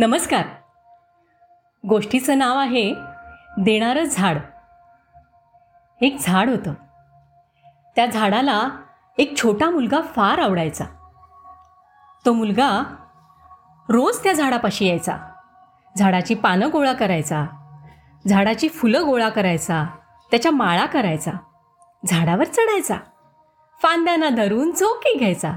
[0.00, 0.46] नमस्कार.
[1.88, 2.94] गोष्टीचं नाव आहे
[3.58, 4.38] देणारं झाड.
[6.00, 6.74] एक झाड होतं.
[7.96, 8.68] त्या झाडाला
[9.18, 10.84] एक छोटा मुलगा फार आवडायचा.
[12.26, 12.96] तो मुलगा
[13.88, 15.16] रोज त्या झाडापाशी यायचा.
[15.96, 17.46] झाडाची पानं गोळा करायचा.
[18.28, 19.84] झाडाची फुलं गोळा करायचा.
[20.30, 21.32] त्याच्या माळा करायचा.
[22.06, 22.96] झाडावर चढायचा.
[23.82, 25.52] फांद्यांना धरून चौकी घ्यायचा.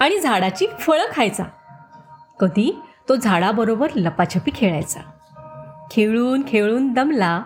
[0.00, 1.44] आणि झाडाची फळं खायचा.
[2.40, 2.82] कधी?
[3.08, 5.00] तो झाडाबरोबर लपाछपी खेळायचा.
[5.90, 7.42] खेळून खेळून दमला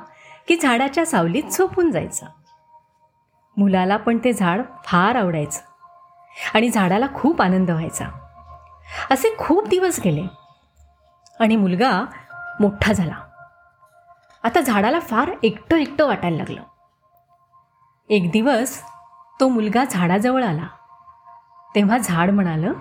[0.49, 2.27] की झाडाच्या सावलीत झोपून जायचा.
[3.57, 5.61] मुलाला पण ते झाड फार आवडायचं
[6.55, 8.05] आणि झाडाला खूप आनंद व्हायचा.
[9.11, 10.27] असे खूप दिवस गेले
[11.41, 12.05] आणि मुलगा
[12.61, 13.15] मोठा झाला.
[14.43, 16.63] आता झाडाला फार एकटं एकटं वाटायला लागलं.
[18.11, 18.83] एक दिवस
[19.41, 20.66] तो मुलगा झाडाजवळ आला.
[21.75, 22.73] तेव्हा झाड म्हणालं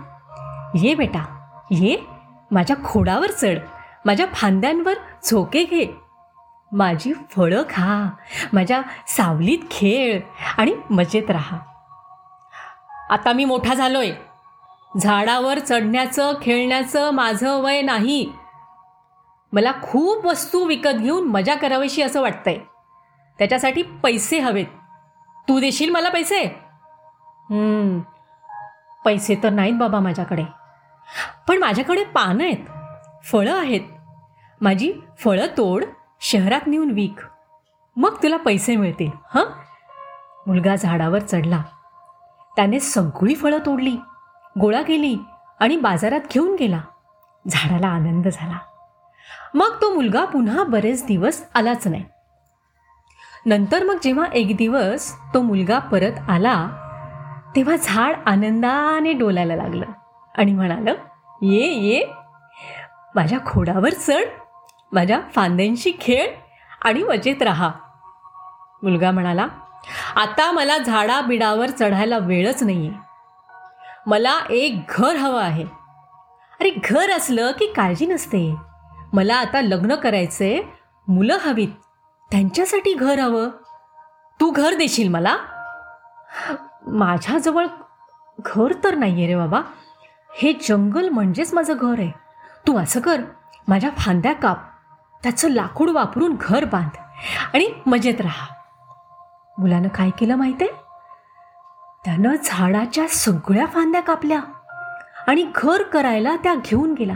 [0.76, 2.15] ये बेटा ये.
[2.52, 3.58] माझ्या खोडावर चढ.
[4.05, 5.88] माझ्या फांद्यांवर झोके घे.
[6.71, 8.10] माझी फळं खा.
[8.54, 10.21] माझ्या सावलीत खेळ
[10.57, 11.57] आणि मजेत राहा.
[13.10, 14.12] आता मी मोठा झालोय.
[15.01, 18.34] झाडावर चढण्याचं खेळण्याचं माझं वय नाही.
[19.54, 22.57] मला खूप वस्तू विकत घेऊन मजा करावीशी असं वाटतंय.
[23.38, 24.66] त्याच्यासाठी पैसे हवेत.
[25.49, 26.48] तू देशील मला पैसे?
[29.05, 30.65] पैसे तर नाहीत बाबा माझ्याकडे.
[31.48, 32.57] पण माझ्याकडे पानं आहेत.
[33.23, 33.81] फळं आहेत.
[34.61, 35.85] माझी फळं तोड
[36.21, 37.15] शहरात नेऊन विक.
[37.95, 39.45] मग तुला पैसे मिळतील हं?
[40.48, 41.61] मुलगा झाडावर चढला.
[42.55, 43.98] त्याने सगळी फळं तोडली
[44.59, 45.17] गोळा केली
[45.59, 46.81] आणि बाजारात घेऊन गेला.
[47.48, 48.57] झाडाला आनंद झाला.
[49.53, 52.03] मग तो मुलगा पुन्हा बरेच दिवस आलाच नाही.
[53.45, 56.67] नंतर मग जेव्हा एक दिवस तो मुलगा परत आला
[57.55, 59.85] तेव्हा झाड आनंदाने डोलायला लागलं.
[60.38, 60.94] आणि म्हणालं
[61.41, 62.05] ये ये.
[63.16, 64.24] माझ्या खोडावर चढ.
[64.91, 66.28] माझ्या फांद्यांशी खेळ
[66.84, 67.72] आणि मजेत राहा.
[68.84, 69.47] मुलगा म्हणाला
[70.16, 72.97] आता मला झाडा बिडावर चढायला वेळच नाही आहे
[74.07, 75.63] मला एक घर हवं आहे.
[76.59, 78.56] अरे घर असलं की काळजी नसते.
[79.13, 80.62] मला आता लग्न करायचंय.
[81.07, 81.68] मुलं हवीत.
[82.31, 83.50] त्यांच्यासाठी घर हवं.
[84.41, 85.38] तू घर देशील मला?
[86.88, 87.66] माझ्याजवळ
[88.40, 89.62] घर तर नाही आहे रे बाबा.
[90.38, 92.12] हे जंगल म्हणजेच माझं घर आहे.
[92.68, 93.22] तू असं कर
[93.68, 94.57] माझ्या फांद्या काप.
[95.23, 96.97] त्याचं लाकूड वापरून घर बांध
[97.53, 98.47] आणि मजेत राहा.
[99.57, 100.74] मुलानं काय केलं माहिती आहे
[102.06, 104.40] त्यानं झाडाच्या सगळ्या फांद्या कापल्या
[105.28, 107.16] आणि घर करायला त्या घेऊन गेला.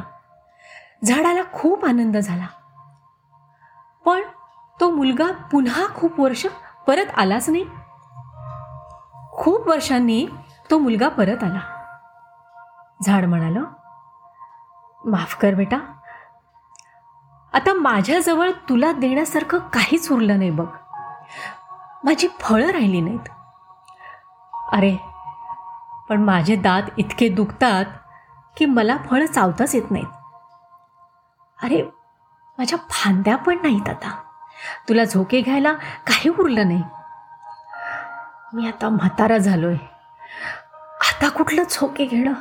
[1.05, 2.45] झाडाला खूप आनंद झाला.
[4.05, 4.21] पण
[4.79, 6.45] तो मुलगा पुन्हा खूप वर्ष
[6.87, 7.65] परत आलाच नाही.
[9.31, 10.27] खूप वर्षांनी
[10.71, 11.78] तो मुलगा परत आला.
[13.01, 13.63] झाड म्हणालं.
[15.05, 15.77] माफ कर बेटा.
[17.53, 20.67] आता माझ्याजवळ तुला देण्यासारखं काहीच उरलं नाही बघ.
[22.03, 23.29] माझी फळं राहिली नाहीत.
[24.73, 24.97] अरे
[26.09, 27.85] पण माझे दात इतके दुखतात
[28.57, 30.07] की मला फळं चावताच येत नाहीत.
[31.63, 31.83] अरे
[32.57, 34.23] माझ्या फांद्या पण नाहीत आता.
[34.89, 36.83] तुला झोके घ्यायला काही उरलं नाही.
[38.53, 39.75] मी आता म्हातारा झालोय.
[41.01, 42.33] आता कुठलं झोके घेणं?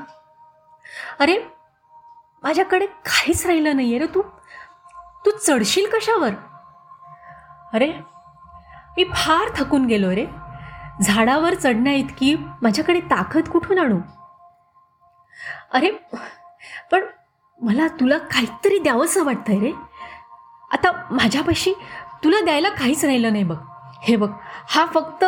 [1.20, 1.38] अरे
[2.42, 4.22] माझ्याकडे काहीच राहिलं नाही आहे रे तू.
[5.24, 6.30] तू चढशील कशावर?
[7.72, 7.92] अरे
[8.96, 10.26] मी फार थकून गेलो रे.
[11.02, 13.98] झाडावर चढण्या इतकी माझ्याकडे ताकद कुठून आणू?
[15.72, 15.90] अरे
[16.90, 17.04] पण
[17.60, 19.72] मला तुला काहीतरी द्यावंसं वाटतंय रे.
[20.72, 21.74] आता माझ्यापाशी
[22.24, 23.56] तुला द्यायला काहीच राहिलं नाही बघ.
[24.02, 24.30] हे बघ
[24.68, 25.24] हा फक्त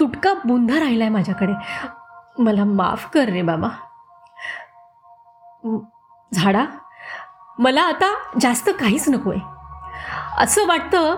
[0.00, 1.52] तुटका बुंधा राहिलाय माझ्याकडे.
[2.38, 3.68] मला माफ कर रे बाबा.
[6.34, 6.64] झाडा?
[7.58, 9.40] मला आता जास्त काहीच नको आहे
[10.38, 11.14] असं वाटतं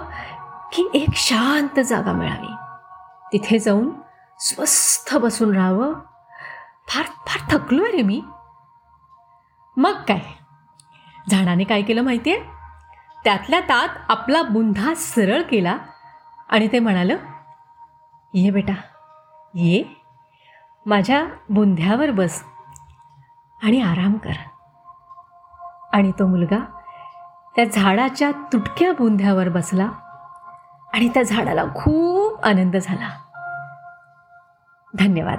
[0.73, 2.55] की एक शांत जागा मिळावी.
[3.33, 3.91] तिथे जाऊन
[4.41, 5.93] स्वस्थ बसून राहावं.
[6.89, 8.23] फार फार थकलो आहे रे मी.
[9.77, 10.21] मग काय?
[11.31, 12.42] झाडाने काय केलं माहिती आहे
[13.25, 15.77] त्यातल्या तात आपला बुंधा सरळ केला
[16.48, 17.16] आणि ते म्हणालं
[18.34, 18.72] ये बेटा
[19.54, 19.84] ये.
[20.87, 22.45] माझ्या बुंध्यावर बस.
[23.62, 24.33] आणि आराम कर.
[25.92, 26.59] आणि तो मुलगा
[27.57, 29.89] त्या झाडाच्या तुटक्या बुंध्यावर बसला
[30.95, 33.09] आणि त्या झाडाला खूप आनंद झाला.
[34.98, 35.39] धन्यवाद.